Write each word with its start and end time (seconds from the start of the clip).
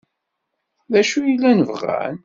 D 0.91 0.93
acu 0.99 1.17
ay 1.21 1.33
llan 1.37 1.59
bɣan? 1.69 2.15